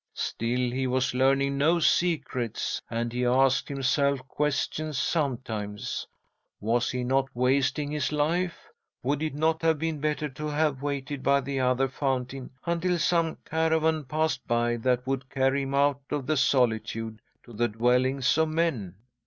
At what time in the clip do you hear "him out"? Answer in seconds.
15.61-16.01